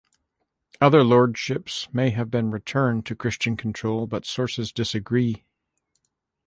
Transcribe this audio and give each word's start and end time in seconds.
Other 0.81 1.03
lordships 1.03 1.87
may 1.93 2.09
have 2.09 2.31
been 2.31 2.49
returned 2.49 3.05
to 3.05 3.15
Christian 3.15 3.55
control, 3.55 4.07
but 4.07 4.25
sources 4.25 4.71
disagree. 4.71 5.43